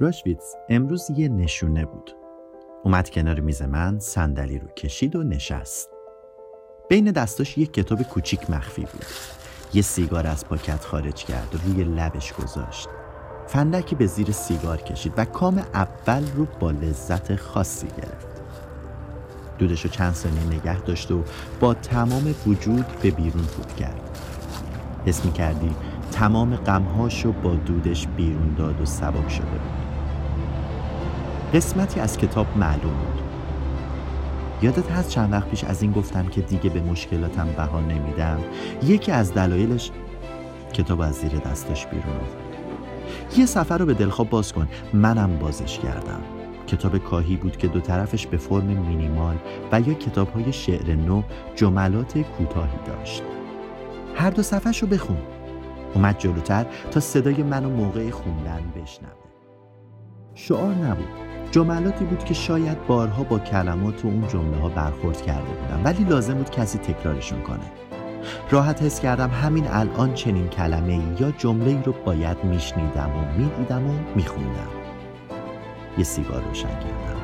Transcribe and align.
راشویتز 0.00 0.54
امروز 0.68 1.10
یه 1.16 1.28
نشونه 1.28 1.84
بود. 1.84 2.16
اومد 2.84 3.10
کنار 3.10 3.40
میز 3.40 3.62
من 3.62 3.98
صندلی 3.98 4.58
رو 4.58 4.68
کشید 4.68 5.16
و 5.16 5.22
نشست. 5.22 5.90
بین 6.88 7.10
دستاش 7.10 7.58
یک 7.58 7.72
کتاب 7.72 8.02
کوچیک 8.02 8.50
مخفی 8.50 8.82
بود. 8.82 9.04
یه 9.74 9.82
سیگار 9.82 10.26
از 10.26 10.46
پاکت 10.46 10.84
خارج 10.84 11.24
کرد 11.24 11.54
و 11.54 11.58
روی 11.58 11.84
لبش 11.84 12.32
گذاشت. 12.32 12.88
فندکی 13.46 13.94
به 13.94 14.06
زیر 14.06 14.30
سیگار 14.30 14.76
کشید 14.76 15.12
و 15.16 15.24
کام 15.24 15.58
اول 15.74 16.24
رو 16.34 16.46
با 16.60 16.70
لذت 16.70 17.36
خاصی 17.36 17.86
گرفت. 17.86 18.42
دودش 19.58 19.84
رو 19.84 19.90
چند 19.90 20.14
ثانیه 20.14 20.46
نگه 20.46 20.80
داشت 20.80 21.10
و 21.10 21.22
با 21.60 21.74
تمام 21.74 22.34
وجود 22.46 22.86
به 23.02 23.10
بیرون 23.10 23.42
فوت 23.42 23.76
کرد. 23.76 24.18
حس 25.06 25.24
می 25.24 25.32
تمام 26.12 26.56
غمهاش 26.56 27.24
رو 27.24 27.32
با 27.32 27.54
دودش 27.54 28.06
بیرون 28.06 28.54
داد 28.54 28.80
و 28.80 28.84
سبک 28.84 29.28
شده 29.28 29.46
بود. 29.46 29.75
قسمتی 31.54 32.00
از 32.00 32.18
کتاب 32.18 32.46
معلوم 32.56 32.80
بود. 32.94 33.22
یادت 34.62 34.90
هست 34.90 35.08
چند 35.08 35.32
وقت 35.32 35.48
پیش 35.48 35.64
از 35.64 35.82
این 35.82 35.92
گفتم 35.92 36.26
که 36.26 36.40
دیگه 36.40 36.70
به 36.70 36.80
مشکلاتم 36.80 37.48
بها 37.56 37.80
نمیدم؟ 37.80 38.38
یکی 38.82 39.12
از 39.12 39.34
دلایلش 39.34 39.90
کتاب 40.72 41.00
از 41.00 41.14
زیر 41.14 41.32
دستش 41.38 41.86
بیرون 41.86 42.16
آورد. 42.16 42.46
یه 43.36 43.46
سفر 43.46 43.78
رو 43.78 43.86
به 43.86 43.94
دلخواب 43.94 44.30
باز 44.30 44.52
کن. 44.52 44.68
منم 44.92 45.38
بازش 45.38 45.78
کردم. 45.78 46.20
کتاب 46.66 46.98
کاهی 46.98 47.36
بود 47.36 47.56
که 47.56 47.66
دو 47.66 47.80
طرفش 47.80 48.26
به 48.26 48.36
فرم 48.36 48.66
مینیمال 48.66 49.36
و 49.72 49.80
یا 49.80 49.94
کتاب 49.94 50.32
های 50.32 50.52
شعر 50.52 50.94
نو 50.94 51.22
جملات 51.54 52.18
کوتاهی 52.18 52.78
داشت. 52.86 53.22
هر 54.14 54.30
دو 54.30 54.42
صفحش 54.42 54.82
رو 54.82 54.88
بخون. 54.88 55.18
اومد 55.94 56.18
جلوتر 56.18 56.66
تا 56.90 57.00
صدای 57.00 57.42
منو 57.42 57.70
موقع 57.70 58.10
خوندن 58.10 58.62
بشنوه. 58.76 59.10
شعار 60.34 60.74
نبود. 60.74 61.25
جملاتی 61.50 62.04
بود 62.04 62.24
که 62.24 62.34
شاید 62.34 62.86
بارها 62.86 63.22
با 63.22 63.38
کلمات 63.38 64.04
و 64.04 64.08
اون 64.08 64.28
جمله 64.28 64.56
ها 64.56 64.68
برخورد 64.68 65.22
کرده 65.22 65.52
بودم 65.52 65.80
ولی 65.84 66.04
لازم 66.04 66.34
بود 66.34 66.50
کسی 66.50 66.78
تکرارشون 66.78 67.42
کنه. 67.42 67.72
راحت 68.50 68.82
حس 68.82 69.00
کردم 69.00 69.30
همین 69.30 69.66
الان 69.70 70.14
چنین 70.14 70.48
کلمه 70.48 70.92
ای 70.92 71.02
یا 71.20 71.30
جمله 71.30 71.70
ای 71.70 71.82
رو 71.84 71.94
باید 72.04 72.44
میشنیدم 72.44 73.10
و 73.10 73.38
می‌دیدم 73.38 73.90
و 73.90 73.92
میخوندم. 74.16 74.68
یه 75.98 76.04
سیگار 76.04 76.42
روشن 76.42 76.68
کردم. 76.68 77.16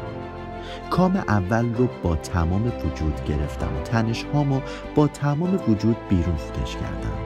کام 0.90 1.16
اول 1.16 1.74
رو 1.74 1.88
با 2.02 2.16
تمام 2.16 2.66
وجود 2.66 3.24
گرفتم 3.24 3.76
و 3.76 3.82
تنش 3.82 4.24
هامو 4.24 4.60
با 4.94 5.06
تمام 5.06 5.60
وجود 5.68 5.96
بیرون 6.08 6.36
فوتش 6.36 6.76
کردم. 6.76 7.18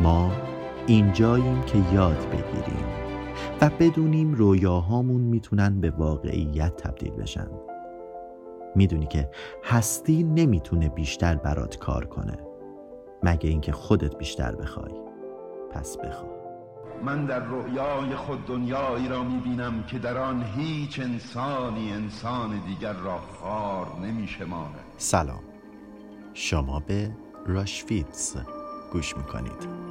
ما 0.00 0.32
اینجاییم 0.86 1.62
که 1.62 1.78
یاد 1.94 2.26
بگیریم. 2.32 3.07
و 3.60 3.70
بدونیم 3.80 4.34
رویاهامون 4.34 5.20
می‌تونن 5.20 5.80
به 5.80 5.90
واقعیت 5.90 6.76
تبدیل 6.76 7.10
بشن. 7.10 7.48
می‌دونی 8.76 9.06
که 9.06 9.30
هستی 9.64 10.22
نمی‌تونه 10.22 10.88
بیشتر 10.88 11.34
برات 11.36 11.78
کار 11.78 12.04
کنه. 12.04 12.38
مگه 13.22 13.50
اینکه 13.50 13.72
خودت 13.72 14.16
بیشتر 14.16 14.54
بخوای. 14.54 14.92
پس 15.70 15.98
بخوا 15.98 16.28
من 17.04 17.26
در 17.26 17.44
رویای 17.44 18.16
خود 18.16 18.46
دنیایی 18.46 19.08
را 19.08 19.22
می‌بینم 19.22 19.82
که 19.82 19.98
در 19.98 20.18
آن 20.18 20.44
هیچ 20.56 21.00
انسانی 21.00 21.92
انسان 21.92 22.50
دیگر 22.66 22.92
را 22.92 23.18
خار 23.18 23.86
نمیشمارد. 24.02 24.84
سلام. 24.96 25.42
شما 26.34 26.80
به 26.86 27.10
راشفیتز 27.46 28.36
گوش 28.92 29.16
می‌کنید. 29.16 29.87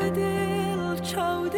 به 0.00 0.10
دل 0.10 1.04
چاو 1.04 1.48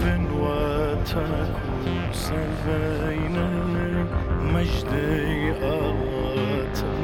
حب 0.00 0.30
وتكون 0.32 1.88
مجدي 4.42 5.52
أواتم 5.62 6.98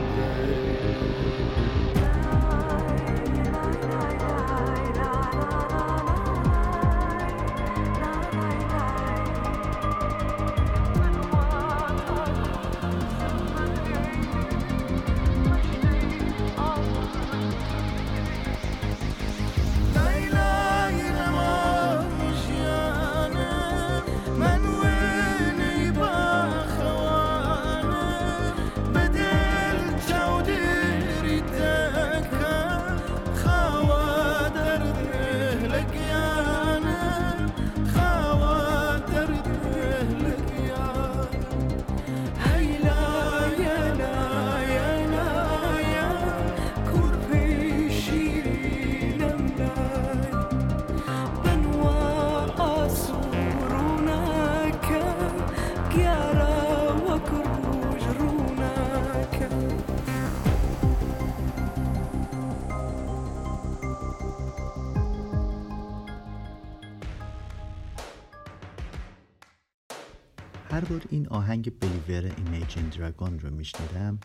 هر 70.75 70.85
بار 70.85 71.03
این 71.11 71.29
آهنگ 71.29 71.73
بلیور 71.81 72.33
ایمیجین 72.37 72.89
دراگون 72.89 73.39
رو 73.39 73.51
میشنیدم 73.51 74.19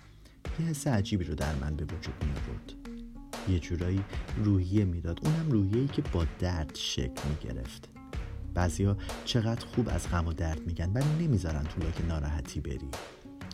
یه 0.60 0.66
حس 0.66 0.88
عجیبی 0.88 1.24
رو 1.24 1.36
در 1.36 1.56
من 1.56 1.75
به 1.75 1.84
وجود 1.84 2.24
می 2.24 2.31
آورد 2.31 2.74
یه 3.50 3.60
جورایی 3.60 4.04
روحیه 4.44 4.86
می‌داد. 4.86 5.19
اونم 5.24 5.51
روحیه‌ای 5.51 5.88
که 5.88 6.01
با 6.01 6.25
درد 6.40 6.75
شکل 6.75 7.30
می 7.30 7.50
گرفت 7.50 7.90
بعضیا 8.54 8.98
چقدر 9.25 9.66
خوب 9.66 9.90
از 9.90 10.10
غم 10.10 10.28
و 10.28 10.34
درد 10.34 10.66
میگن 10.66 10.92
ولی 10.94 11.28
نمی‌ذارن 11.28 11.63
تو 11.63 11.84
لاک 11.84 12.06
ناراحتی 12.07 12.60
بری. 12.60 12.90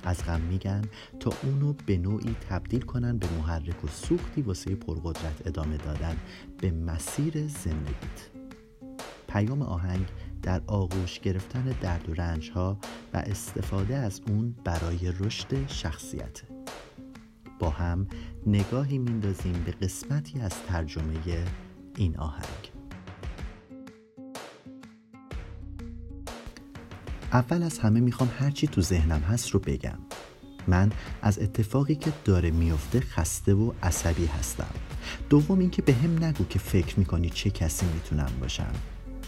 از 0.03 0.25
غم 0.25 0.41
میگن 0.41 0.81
تا 1.19 1.31
اونو 1.44 1.74
به 1.86 1.98
نوعی 1.98 2.36
تبدیل 2.50 2.81
کنن 2.81 3.18
به 3.18 3.27
محرک 3.38 3.83
و 3.83 3.88
سوختی 3.88 4.41
واسه 4.41 4.75
پرقدرت 4.75 5.48
ادامه 5.48 5.77
دادن 5.77 6.18
به 6.57 6.71
مسیر 6.71 7.48
زندگیت. 7.48 8.30
پیام 9.27 9.62
آهنگ 9.62 10.06
در 10.45 10.62
آغوش 10.68 11.19
گرفتن 11.19 11.63
درد 11.81 12.09
و 12.09 12.13
رنج 12.13 12.51
ها 12.51 12.77
و 13.13 13.18
استفاده 13.18 13.95
از 13.95 14.21
اون 14.27 14.56
برای 14.63 15.13
رشد 15.19 15.68
شخصیت. 15.68 16.42
با 17.59 17.69
هم 17.69 18.07
نگاهی 18.47 18.97
میندازیم 18.97 19.63
به 19.65 19.71
قسمتی 19.71 20.39
از 20.39 20.53
ترجمه 20.68 21.13
این 21.95 22.18
آهنگ. 22.18 22.71
اول 27.33 27.63
از 27.63 27.80
همه 27.80 28.00
می‌خوام 28.00 28.30
هرچی 28.39 28.68
تو 28.68 28.81
ذهنم 28.81 29.19
هست 29.19 29.50
رو 29.50 29.59
بگم. 29.59 29.98
من 30.68 30.91
از 31.21 31.39
اتفاقی 31.39 31.95
که 31.95 32.13
داره 32.25 32.51
میفته 32.51 33.00
خسته 33.00 33.53
و 33.53 33.71
عصبی 33.83 34.25
هستم. 34.25 34.75
دوم 35.30 35.59
اینکه 35.59 35.81
به 35.81 35.94
هم 35.94 36.24
نگو 36.24 36.45
که 36.45 36.59
فکر 36.59 37.00
می‌کنی 37.00 37.30
چه 37.30 37.50
کسی 37.50 37.86
می‌تونم 37.86 38.31
باشم. 38.41 38.74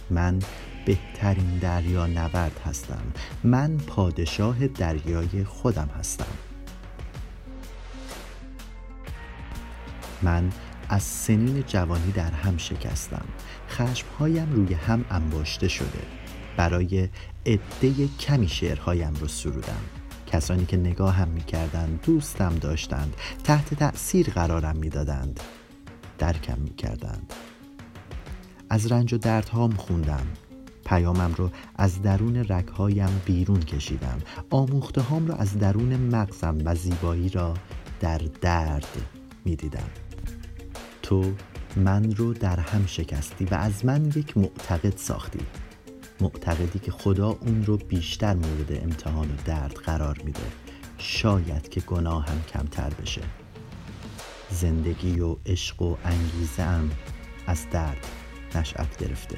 من 0.09 0.39
بهترین 0.87 1.57
دریا 1.57 2.07
نورد 2.07 2.61
هستم. 2.65 3.03
من 3.43 3.77
پادشاه 3.77 4.67
دریای 4.67 5.43
خودم 5.43 5.89
هستم. 5.99 6.25
من 10.21 10.49
از 10.89 11.03
سنین 11.03 11.63
جوانی 11.63 12.11
در 12.11 12.31
هم 12.31 12.57
شکستم. 12.57 13.25
خشمهایم 13.69 14.53
روی 14.53 14.73
هم 14.73 15.05
انباشته 15.09 15.67
شده. 15.67 16.01
برای 16.57 17.09
عده 17.45 18.07
کمی 18.19 18.47
شعرهایم 18.47 19.13
رو 19.13 19.27
سرودم. 19.27 19.81
کسانی 20.27 20.65
که 20.65 20.77
نگاهم 20.77 21.27
می‌کردند 21.27 22.01
دوستم 22.01 22.55
داشتند 22.55 23.15
تحت 23.43 23.73
تأثیر 23.73 24.29
قرارم 24.29 24.75
می‌دادند. 24.75 25.39
درکم 26.17 26.59
می‌کردند. 26.59 27.33
از 28.69 28.91
رنج 28.91 29.13
و 29.13 29.17
دردهام 29.17 29.71
خوندم. 29.71 30.27
پیامم 30.87 31.33
رو 31.37 31.49
از 31.75 32.01
درون 32.01 32.35
رگهایم 32.35 33.21
بیرون 33.25 33.59
کشیدم. 33.59 34.19
آموخته 34.49 35.01
هام 35.01 35.27
را 35.27 35.35
از 35.35 35.59
درون 35.59 35.95
مغزم 35.95 36.57
و 36.65 36.75
زیبایی 36.75 37.29
را 37.29 37.53
در 37.99 38.17
درد 38.41 38.87
می‌دیدم. 39.45 39.89
تو 41.01 41.33
من 41.75 42.15
رو 42.15 42.33
در 42.33 42.59
هم 42.59 42.85
شکستی 42.85 43.45
و 43.45 43.53
از 43.53 43.85
من 43.85 44.05
یک 44.05 44.37
معتقد 44.37 44.97
ساختی. 44.97 45.39
معتقدی 46.21 46.79
که 46.79 46.91
خدا 46.91 47.29
اون 47.29 47.65
رو 47.65 47.77
بیشتر 47.77 48.33
مورد 48.33 48.83
امتحان 48.83 49.31
و 49.31 49.35
درد 49.45 49.73
قرار 49.73 50.21
میده. 50.25 50.45
شاید 50.97 51.69
که 51.69 51.79
گناه 51.79 52.25
هم 52.25 52.41
کمتر 52.53 52.89
بشه. 52.89 53.21
زندگی 54.49 55.19
و 55.19 55.35
عشق 55.45 55.81
و 55.81 55.95
انگیزه 56.05 56.63
هم 56.63 56.91
از 57.47 57.69
درد 57.71 58.07
نشأت 58.55 58.97
گرفته. 58.97 59.37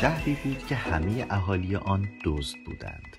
شهری 0.00 0.34
بود 0.34 0.66
که 0.66 0.74
همه 0.74 1.26
اهالی 1.30 1.76
آن 1.76 2.08
دزد 2.24 2.56
بودند. 2.66 3.16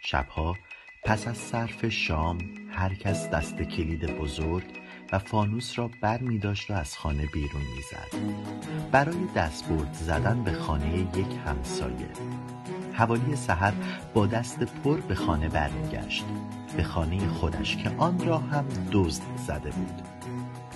شبها 0.00 0.56
پس 1.04 1.28
از 1.28 1.36
صرف 1.36 1.88
شام 1.88 2.38
هر 2.72 2.94
کس 2.94 3.30
دست 3.30 3.62
کلید 3.62 4.16
بزرگ 4.16 4.64
و 5.12 5.18
فانوس 5.18 5.78
را 5.78 5.90
بر 6.00 6.18
می 6.18 6.38
داشت 6.38 6.70
و 6.70 6.74
از 6.74 6.96
خانه 6.96 7.26
بیرون 7.26 7.62
می 7.62 7.82
زد. 7.90 8.18
برای 8.92 9.26
دستبرد 9.36 9.92
زدن 9.92 10.44
به 10.44 10.52
خانه 10.52 10.98
یک 10.98 11.26
همسایه. 11.46 12.08
حوالی 12.92 13.36
سحر 13.36 13.72
با 14.14 14.26
دست 14.26 14.62
پر 14.62 15.00
به 15.00 15.14
خانه 15.14 15.48
برمیگشت. 15.48 16.24
به 16.76 16.82
خانه 16.82 17.28
خودش 17.28 17.76
که 17.76 17.90
آن 17.98 18.26
را 18.26 18.38
هم 18.38 18.64
دزد 18.92 19.22
زده 19.36 19.70
بود. 19.70 20.02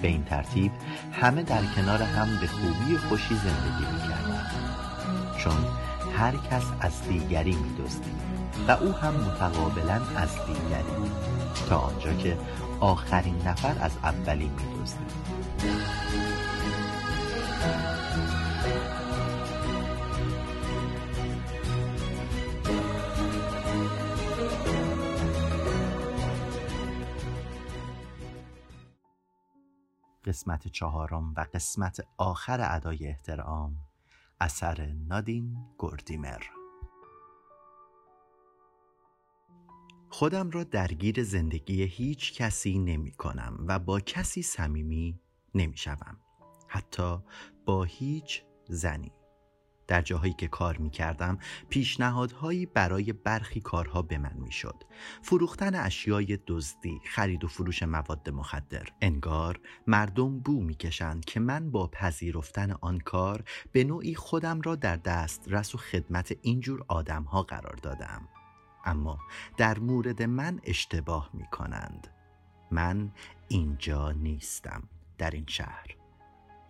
به 0.02 0.08
این 0.08 0.24
ترتیب 0.24 0.72
همه 1.12 1.42
در 1.42 1.62
کنار 1.76 2.02
هم 2.02 2.40
به 2.40 2.46
خوبی 2.46 2.96
خوشی 2.96 3.34
زندگی 3.34 3.92
می 3.92 4.59
چون 5.40 5.66
هر 6.16 6.36
کس 6.36 6.64
از 6.80 7.08
دیگری 7.08 7.56
میدزدید 7.56 8.20
و 8.68 8.70
او 8.70 8.92
هم 8.92 9.14
متقابلا 9.14 10.00
از 10.16 10.46
دیگری. 10.46 11.10
تا 11.68 11.78
آنجا 11.78 12.12
که 12.12 12.38
آخرین 12.80 13.42
نفر 13.46 13.76
از 13.80 13.96
اولی 14.02 14.48
میدزدید 14.48 15.30
قسمت 30.24 30.68
چهارم 30.68 31.34
و 31.36 31.46
قسمت 31.54 32.00
آخر 32.18 32.74
ادای 32.74 33.08
احترام. 33.08 33.89
اثر 34.40 34.86
نادین 35.08 35.56
گوردیمر 35.78 36.42
خودم 40.10 40.50
را 40.50 40.64
درگیر 40.64 41.22
زندگی 41.22 41.82
هیچ 41.82 42.34
کسی 42.34 42.78
نمی 42.78 43.12
کنم 43.12 43.64
و 43.68 43.78
با 43.78 44.00
کسی 44.00 44.42
صمیمی 44.42 45.20
نمی 45.54 45.76
شوم. 45.76 46.20
حتی 46.68 47.18
با 47.64 47.84
هیچ 47.84 48.42
زنی 48.68 49.12
در 49.90 50.02
جاهایی 50.02 50.32
که 50.32 50.48
کار 50.48 50.76
می 50.76 50.90
کردم 50.90 51.38
پیشنهادهایی 51.68 52.66
برای 52.66 53.12
برخی 53.12 53.60
کارها 53.60 54.02
به 54.02 54.18
من 54.18 54.36
می 54.36 54.52
شد. 54.52 54.84
فروختن 55.22 55.74
اشیای 55.74 56.38
دزدی، 56.46 57.00
خرید 57.04 57.44
و 57.44 57.48
فروش 57.48 57.82
مواد 57.82 58.30
مخدر. 58.30 58.88
انگار 59.00 59.60
مردم 59.86 60.40
بو 60.40 60.60
می 60.60 60.74
کشند 60.74 61.24
که 61.24 61.40
من 61.40 61.70
با 61.70 61.86
پذیرفتن 61.86 62.76
آن 62.80 62.98
کار 62.98 63.44
به 63.72 63.84
نوعی 63.84 64.14
خودم 64.14 64.60
را 64.60 64.74
در 64.74 64.96
دست 64.96 65.44
رس 65.46 65.74
و 65.74 65.78
خدمت 65.78 66.36
اینجور 66.42 66.84
آدمها 66.88 67.42
قرار 67.42 67.76
دادم. 67.82 68.28
اما 68.84 69.18
در 69.56 69.78
مورد 69.78 70.22
من 70.22 70.60
اشتباه 70.64 71.30
می 71.34 71.46
کنند. 71.46 72.08
من 72.70 73.12
اینجا 73.48 74.12
نیستم 74.12 74.82
در 75.18 75.30
این 75.30 75.46
شهر 75.48 75.99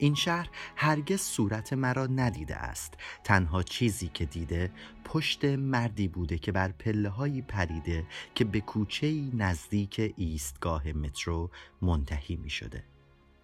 این 0.01 0.15
شهر 0.15 0.49
هرگز 0.77 1.21
صورت 1.21 1.73
مرا 1.73 2.07
ندیده 2.07 2.57
است. 2.57 2.95
تنها 3.25 3.63
چیزی 3.63 4.11
که 4.15 4.25
دیده 4.25 4.71
پشت 5.05 5.45
مردی 5.45 6.09
بوده 6.09 6.39
که 6.39 6.53
بر 6.53 6.69
پله 6.69 7.09
هایی 7.09 7.43
پریده 7.43 8.07
که 8.35 8.45
به 8.45 8.61
کوچه 8.61 9.31
نزدیک 9.35 10.15
ایستگاه 10.17 10.93
مترو 10.93 11.51
منتهی 11.83 12.37
می 12.37 12.51
شده 12.51 12.85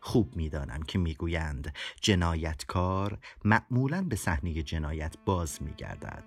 خوب 0.01 0.37
می‌دانم 0.37 0.83
که 0.83 0.99
می‌گویند 0.99 1.75
جنایتکار 2.01 3.19
معمولا 3.45 4.03
به 4.03 4.17
صحنه 4.17 4.63
جنایت 4.63 5.15
باز 5.25 5.63
میگردد. 5.63 6.25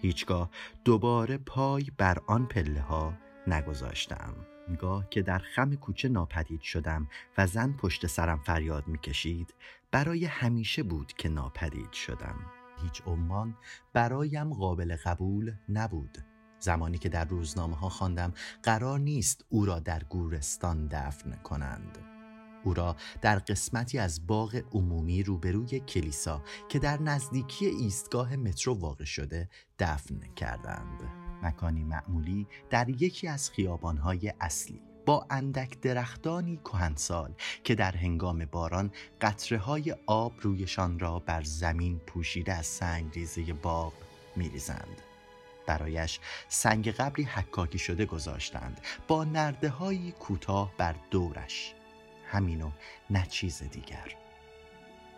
هیچگاه 0.00 0.50
دوباره 0.84 1.38
پای 1.38 1.86
بر 1.98 2.18
آن 2.26 2.46
پله 2.46 2.80
ها 2.80 3.14
نگذاشتم. 3.46 4.34
گاه 4.76 5.08
که 5.10 5.22
در 5.22 5.38
خم 5.38 5.74
کوچه 5.74 6.08
ناپدید 6.08 6.60
شدم 6.60 7.08
و 7.38 7.46
زن 7.46 7.72
پشت 7.72 8.06
سرم 8.06 8.38
فریاد 8.38 8.88
می‌کشید 8.88 9.54
برای 9.90 10.24
همیشه 10.24 10.82
بود 10.82 11.12
که 11.12 11.28
ناپدید 11.28 11.92
شدم. 11.92 12.36
هیچ 12.82 13.02
عنوان 13.06 13.56
برایم 13.92 14.54
قابل 14.54 14.96
قبول 15.04 15.52
نبود. 15.68 16.18
زمانی 16.58 16.98
که 16.98 17.08
در 17.08 17.24
روزنامه 17.24 17.76
ها 17.76 17.88
خواندم 17.88 18.32
قرار 18.62 18.98
نیست 18.98 19.44
او 19.48 19.64
را 19.64 19.78
در 19.78 20.02
گورستان 20.04 20.86
دفن 20.86 21.36
کنند. 21.42 21.98
او 22.64 22.74
را 22.74 22.96
در 23.20 23.38
قسمتی 23.38 23.98
از 23.98 24.26
باغ 24.26 24.62
عمومی 24.72 25.22
روبروی 25.22 25.80
کلیسا 25.80 26.42
که 26.68 26.78
در 26.78 27.02
نزدیکی 27.02 27.66
ایستگاه 27.66 28.36
مترو 28.36 28.74
واقع 28.74 29.04
شده 29.04 29.48
دفن 29.78 30.20
کردند. 30.36 31.17
مکانی 31.42 31.84
معمولی 31.84 32.46
در 32.70 32.88
یکی 32.88 33.28
از 33.28 33.50
خیابانهای 33.50 34.32
اصلی 34.40 34.82
با 35.06 35.26
اندک 35.30 35.80
درختانی 35.80 36.56
کهنسال 36.56 37.34
که 37.64 37.74
در 37.74 37.96
هنگام 37.96 38.44
باران 38.44 38.90
قطره 39.20 39.58
های 39.58 39.96
آب 40.06 40.32
رویشان 40.40 40.98
را 40.98 41.18
بر 41.18 41.42
زمین 41.42 41.98
پوشیده 41.98 42.52
از 42.52 42.66
سنگ 42.66 43.14
ریزه 43.14 43.52
باغ 43.52 43.92
میریزند. 44.36 45.02
برایش 45.66 46.20
سنگ 46.48 46.88
قبری 46.88 47.24
حکاکی 47.24 47.78
شده 47.78 48.06
گذاشتند 48.06 48.80
با 49.08 49.24
نرده 49.24 49.72
کوتاه 50.18 50.72
بر 50.78 50.94
دورش. 51.10 51.74
همینو 52.26 52.70
نه 53.10 53.26
چیز 53.28 53.62
دیگر. 53.62 54.27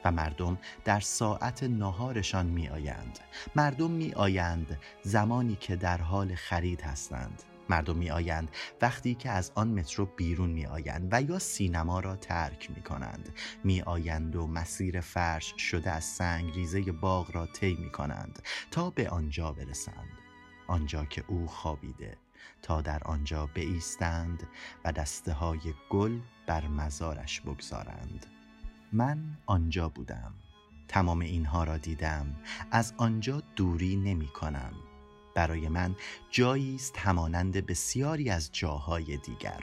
و 0.04 0.12
مردم 0.12 0.58
در 0.84 1.00
ساعت 1.00 1.62
نهارشان 1.62 2.46
می 2.46 2.68
آیند 2.68 3.18
مردم 3.56 3.90
می 3.90 4.12
آیند 4.12 4.78
زمانی 5.02 5.56
که 5.56 5.76
در 5.76 5.98
حال 5.98 6.34
خرید 6.34 6.80
هستند. 6.80 7.42
مردم 7.68 7.96
می 7.96 8.10
آیند 8.10 8.50
وقتی 8.82 9.14
که 9.14 9.30
از 9.30 9.52
آن 9.54 9.68
مترو 9.68 10.06
بیرون 10.06 10.50
می 10.50 10.66
آیند 10.66 11.08
و 11.12 11.22
یا 11.22 11.38
سینما 11.38 12.00
را 12.00 12.16
ترک 12.16 12.70
می 12.70 12.82
کنند 12.82 13.28
می 13.64 13.82
آیند 13.82 14.36
و 14.36 14.46
مسیر 14.46 15.00
فرش 15.00 15.54
شده 15.56 15.90
از 15.90 16.04
سنگ 16.04 16.54
ریزه 16.54 16.92
باغ 16.92 17.36
را 17.36 17.46
طی 17.46 17.74
می 17.74 17.92
کنند 17.92 18.42
تا 18.70 18.90
به 18.90 19.08
آنجا 19.08 19.52
برسند. 19.52 20.18
آنجا 20.68 21.04
که 21.04 21.24
او 21.28 21.46
خوابیده. 21.46 22.16
تا 22.62 22.80
در 22.80 23.02
آنجا 23.04 23.46
بایستند 23.56 24.48
و 24.84 24.92
دسته 24.92 25.32
های 25.32 25.74
گل 25.90 26.18
بر 26.46 26.66
مزارش 26.66 27.40
بگذارند. 27.40 28.26
من 28.92 29.18
آنجا 29.46 29.88
بودم. 29.88 30.34
تمام 30.88 31.18
اینها 31.18 31.64
را 31.64 31.76
دیدم. 31.76 32.36
از 32.70 32.94
آنجا 32.96 33.42
دوری 33.56 33.96
نمی 33.96 34.28
کنم. 34.28 34.72
برای 35.34 35.68
من 35.68 35.96
جایی 36.30 36.74
است 36.74 36.98
همانند 36.98 37.66
بسیاری 37.66 38.30
از 38.30 38.50
جاهای 38.52 39.16
دیگر. 39.16 39.60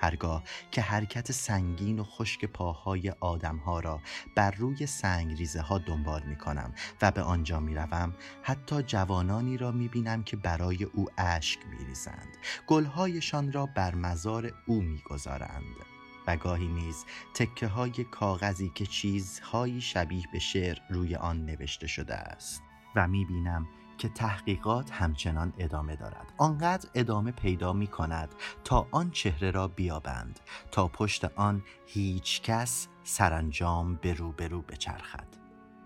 هرگاه 0.00 0.42
که 0.70 0.80
حرکت 0.80 1.32
سنگین 1.32 1.98
و 1.98 2.04
خشک 2.04 2.44
پاهای 2.44 3.10
آدمها 3.20 3.80
را 3.80 4.00
بر 4.36 4.50
روی 4.50 4.86
سنگریزه 4.86 5.60
ها 5.60 5.78
دنبال 5.78 6.22
می 6.22 6.36
کنم 6.36 6.74
و 7.02 7.10
به 7.10 7.22
آنجا 7.22 7.60
می 7.60 7.74
روم 7.74 8.14
حتی 8.42 8.82
جوانانی 8.82 9.56
را 9.56 9.70
می 9.72 9.88
بینم 9.88 10.22
که 10.22 10.36
برای 10.36 10.84
او 10.84 11.06
اشک 11.18 11.58
می 11.70 11.84
ریزند. 11.84 12.36
گلهایشان 12.66 13.52
را 13.52 13.66
بر 13.66 13.94
مزار 13.94 14.52
او 14.66 14.80
می 14.80 14.98
گذارند. 14.98 15.99
و 16.30 16.36
گاهی 16.36 16.68
نیز. 16.68 17.04
تکه 17.34 17.66
های 17.66 18.04
کاغذی 18.04 18.72
که 18.74 18.86
چیزهایی 18.86 19.80
شبیه 19.80 20.24
به 20.32 20.38
شعر 20.38 20.78
روی 20.90 21.16
آن 21.16 21.44
نوشته 21.44 21.86
شده 21.86 22.14
است. 22.14 22.62
و 22.96 23.08
می 23.08 23.24
بینم 23.24 23.66
که 23.98 24.08
تحقیقات 24.08 24.90
همچنان 24.92 25.52
ادامه 25.58 25.96
دارد. 25.96 26.32
آنقدر 26.38 26.88
ادامه 26.94 27.32
پیدا 27.32 27.72
می 27.72 27.86
کند 27.86 28.34
تا 28.64 28.88
آن 28.90 29.10
چهره 29.10 29.50
را 29.50 29.68
بیابند 29.68 30.40
تا 30.70 30.88
پشت 30.88 31.24
آن 31.24 31.62
هیچ 31.86 32.42
کس 32.42 32.88
سرانجام 33.04 33.94
به 33.96 34.14
رو 34.48 34.62
بچرخد. 34.62 35.28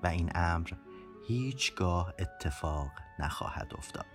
و 0.03 0.07
این 0.07 0.31
امر 0.35 0.71
هیچگاه 1.29 2.15
اتفاق 2.19 2.91
نخواهد 3.19 3.73
افتاد. 3.79 4.07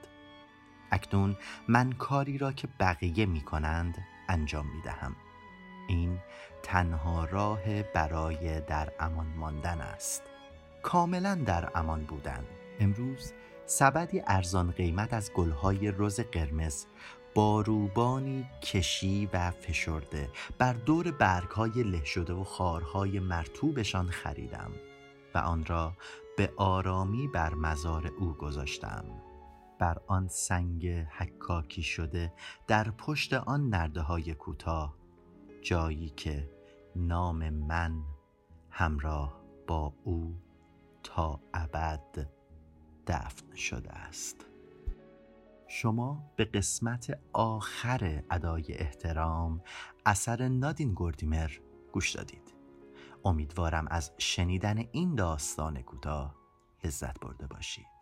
اکنون 0.91 1.37
من 1.67 1.91
کاری 1.91 2.37
را 2.37 2.51
که 2.51 2.67
بقیه 2.79 3.25
می 3.25 3.41
کنند 3.41 3.97
انجام 4.29 4.65
می 4.67 4.81
دهم 4.81 5.15
این 5.89 6.19
تنها 6.63 7.25
راه 7.25 7.83
برای 7.83 8.61
در 8.61 8.91
امان 8.99 9.27
ماندن 9.27 9.81
است. 9.81 10.23
کاملا 10.83 11.35
در 11.35 11.71
امان 11.75 12.03
بودن. 12.03 12.45
امروز 12.79 13.33
سبدی 13.65 14.21
ارزان 14.27 14.71
قیمت 14.71 15.13
از 15.13 15.33
گلهای 15.33 15.93
رز 15.97 16.19
قرمز 16.19 16.85
با 17.35 17.61
روبانی 17.61 18.49
کشی 18.61 19.29
و 19.33 19.51
فشرده 19.51 20.29
بر 20.57 20.73
دور 20.73 21.11
برگهای 21.11 21.83
له 21.83 22.05
شده 22.05 22.33
و 22.33 22.43
خارهای 22.43 23.19
مرتوبشان 23.19 24.09
خریدم 24.09 24.71
و 25.35 25.37
آن 25.37 25.65
را 25.65 25.93
به 26.37 26.53
آرامی 26.57 27.27
بر 27.27 27.53
مزار 27.53 28.11
او 28.19 28.33
گذاشتم. 28.33 29.05
بر 29.79 29.97
آن 30.07 30.27
سنگ 30.27 30.87
حکاکی 30.87 31.83
شده 31.83 32.33
در 32.67 32.91
پشت 32.91 33.33
آن 33.33 33.69
نرده 33.69 34.01
های 34.01 34.33
کوتاه 34.33 34.98
جایی 35.61 36.09
که 36.09 36.49
نام 36.95 37.49
من 37.49 38.03
همراه 38.69 39.41
با 39.67 39.93
او 40.03 40.35
تا 41.03 41.39
ابد 41.53 42.29
دفن 43.07 43.55
شده 43.55 43.91
است. 43.91 44.45
شما 45.67 46.31
به 46.35 46.45
قسمت 46.45 47.19
آخر 47.33 48.23
ادای 48.31 48.73
احترام 48.73 49.61
اثر 50.05 50.47
نادین 50.47 50.93
گوردیمر 50.93 51.51
گوش 51.91 52.15
دادید. 52.15 52.53
امیدوارم 53.25 53.87
از 53.87 54.11
شنیدن 54.17 54.77
این 54.91 55.15
داستان 55.15 55.81
کوتاه 55.81 56.35
لذت 56.83 57.19
برده 57.19 57.47
باشید. 57.47 57.98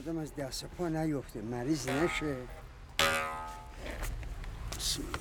آدم 0.00 0.18
از 0.18 0.34
دست 0.34 0.64
پا 0.64 0.88
نیفته 0.88 1.42
مریض 1.42 1.88
نشه. 1.88 2.36
بسم 4.78 5.02
الله 5.02 5.20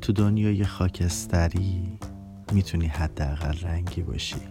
تو 0.00 0.12
دنیای 0.12 0.64
خاکستری 0.64 1.98
می‌تونی 2.52 2.86
حداقل 2.86 3.58
رنگی 3.58 4.02
باشی. 4.02 4.48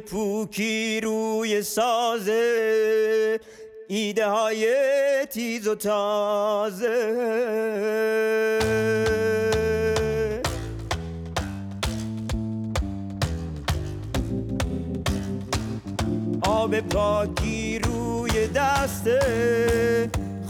پوکی 0.01 1.01
روی 1.01 1.62
سازه 1.62 3.39
ایده 3.88 4.27
های 4.27 4.67
تیز 5.25 5.67
و 5.67 5.75
تازه. 5.75 6.88
آب 16.41 16.79
پاکی 16.79 17.79
روی 17.79 18.48
دسته 18.48 19.20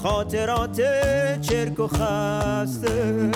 خاطرات 0.04 0.82
چرک 1.42 1.80
و 1.80 1.88
خسته. 1.88 3.32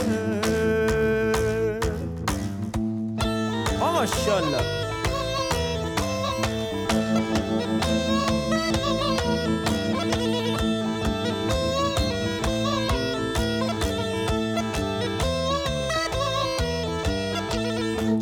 ماشاءالله. 3.80 4.85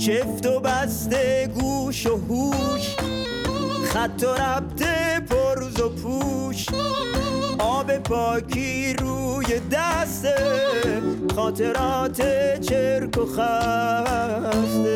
چفت 0.06 0.46
و 0.46 0.60
بسته 0.60 1.50
گوش 1.56 2.08
و 2.08 2.18
هوش 2.18 2.96
خط 3.86 4.24
و 4.24 4.34
ربط 4.34 4.84
پرز 5.30 5.82
و 5.82 5.90
پوش. 5.90 6.66
آب 7.60 7.98
پاکی 7.98 8.94
روی 8.94 9.46
دست 9.72 10.28
خاطرات 11.36 12.22
چرک 12.62 13.18
و 13.18 13.26
خسته. 13.26 14.94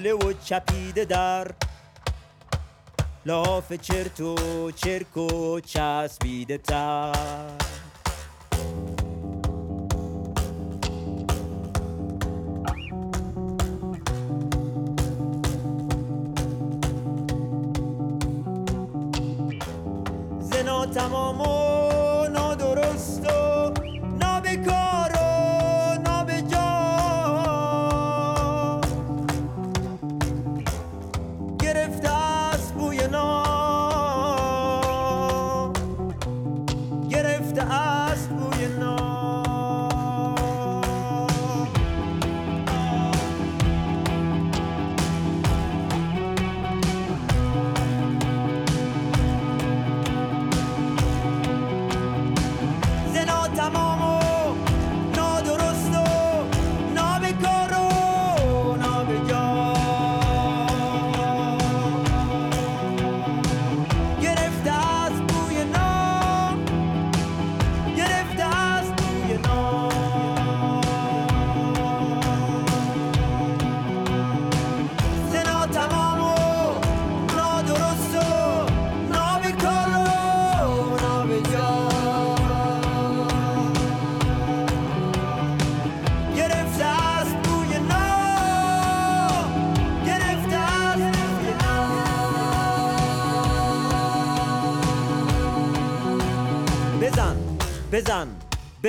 مچاله 0.00 0.14
و 0.14 0.32
چپیده 0.44 1.04
در. 1.04 1.50
لاف 3.26 3.72
چرت 3.72 4.20
و 4.20 4.70
چرک 4.70 5.16
و 5.16 5.60
چسبیده 5.60 6.58
تر. 6.58 7.69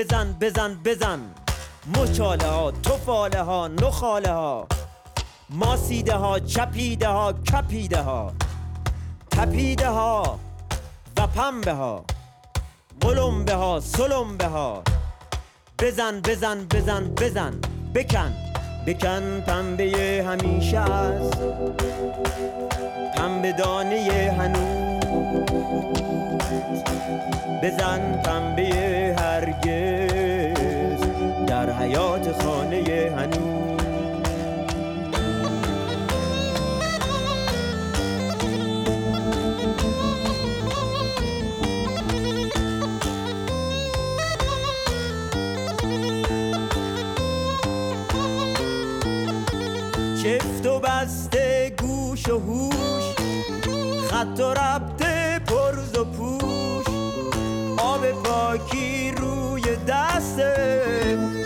بزن 0.02 0.34
بزن 0.42 0.78
بزن. 0.86 1.20
مچاله 1.96 2.48
ها 2.48 2.72
توفاله 2.72 3.42
ها 3.42 3.68
نخاله 3.68 4.32
ها. 4.32 4.68
ماسیده 5.50 6.16
ها 6.16 6.40
چپیده 6.40 7.08
ها 7.08 7.34
کپیده 7.34 8.02
ها. 8.02 8.34
تپیده 9.32 9.90
ها 9.90 10.40
و 11.18 11.28
پنبه 11.28 11.74
ها. 11.74 12.06
قلمبه 13.02 13.54
ها 13.54 13.80
سلمبه 13.80 14.48
ها. 14.48 14.84
بزن 15.80 16.22
بزن 16.22 16.66
بزن 16.66 17.04
بزن. 17.20 17.54
بکن 17.94 18.34
بکن 18.88 19.42
پنبه 19.48 20.26
همیشه 20.28 20.80
است. 20.80 21.38
پنبه 23.16 23.52
دانه 23.52 24.36
هنوز. 24.40 25.01
بزن 27.64 28.22
پنبه 28.26 29.16
هرگز 29.20 31.02
در 31.48 31.74
حیات 31.74 32.44
خانه 32.44 33.12
هنوز. 33.18 33.62
چفت 50.24 50.66
و 50.66 50.80
بسته 50.80 51.72
گوش 51.82 52.30
و 52.30 52.40
هوش 52.40 53.16
خط 54.10 54.40
و 54.40 54.54
ربط 54.54 55.01
و 56.02 56.04
پوش 56.04 56.86
آب 57.78 58.12
پاکی 58.12 59.12
روی 59.12 59.62
دست 59.88 60.42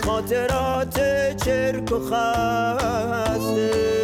خاطرات 0.04 1.00
چرک 1.44 1.92
و 1.92 1.98
خسته. 1.98 3.95